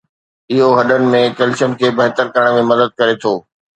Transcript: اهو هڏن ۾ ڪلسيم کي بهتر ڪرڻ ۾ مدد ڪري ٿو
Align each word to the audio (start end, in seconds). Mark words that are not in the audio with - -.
اهو 0.53 0.69
هڏن 0.77 1.03
۾ 1.15 1.21
ڪلسيم 1.41 1.71
کي 1.81 1.93
بهتر 1.99 2.25
ڪرڻ 2.33 2.59
۾ 2.63 2.65
مدد 2.71 2.89
ڪري 3.03 3.15
ٿو 3.25 3.33